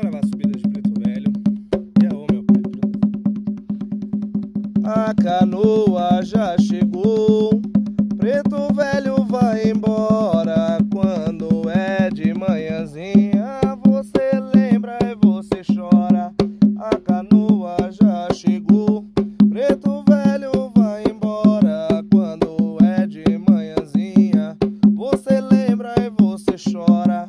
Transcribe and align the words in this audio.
gravar 0.00 0.18
a 0.18 0.26
subida 0.26 0.56
de 0.56 0.68
Preto 0.68 0.92
Velho. 1.00 1.32
E 2.00 2.06
é, 2.06 2.08
meu 2.08 2.44
pai. 2.44 2.62
A 4.84 5.14
canoa 5.14 6.22
já 6.22 6.56
chegou, 6.58 7.60
Preto 8.16 8.72
Velho 8.74 9.24
vai 9.24 9.70
embora. 9.70 10.78
Quando 10.92 11.68
é 11.68 12.10
de 12.10 12.32
manhãzinha, 12.32 13.60
você 13.84 14.40
lembra 14.54 14.98
e 15.02 15.14
você 15.26 15.62
chora. 15.74 16.32
A 16.78 16.96
canoa 17.00 17.76
já 17.90 18.28
chegou, 18.32 19.04
Preto 19.50 20.04
Velho 20.08 20.70
vai 20.76 21.04
embora. 21.10 22.04
Quando 22.12 22.78
é 22.82 23.06
de 23.06 23.24
manhãzinha, 23.38 24.56
você 24.94 25.40
lembra 25.40 25.92
e 25.98 26.08
você 26.10 26.54
chora. 26.72 27.28